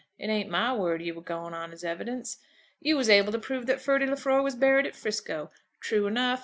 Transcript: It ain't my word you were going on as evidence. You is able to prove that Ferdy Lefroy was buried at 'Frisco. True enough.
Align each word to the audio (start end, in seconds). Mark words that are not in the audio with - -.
It 0.17 0.29
ain't 0.29 0.49
my 0.49 0.73
word 0.73 1.03
you 1.03 1.13
were 1.13 1.21
going 1.21 1.53
on 1.53 1.71
as 1.71 1.83
evidence. 1.83 2.39
You 2.79 2.97
is 2.97 3.07
able 3.07 3.31
to 3.33 3.37
prove 3.37 3.67
that 3.67 3.79
Ferdy 3.81 4.07
Lefroy 4.07 4.41
was 4.41 4.55
buried 4.55 4.87
at 4.87 4.95
'Frisco. 4.95 5.51
True 5.79 6.07
enough. 6.07 6.39